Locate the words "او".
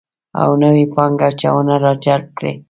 0.41-0.51